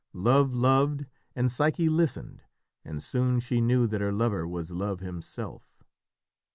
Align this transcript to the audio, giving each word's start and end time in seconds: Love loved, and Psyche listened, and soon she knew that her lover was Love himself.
Love 0.13 0.51
loved, 0.51 1.05
and 1.35 1.51
Psyche 1.51 1.87
listened, 1.87 2.41
and 2.83 3.03
soon 3.03 3.39
she 3.39 3.61
knew 3.61 3.85
that 3.85 4.01
her 4.01 4.11
lover 4.11 4.47
was 4.47 4.71
Love 4.71 4.99
himself. 4.99 5.83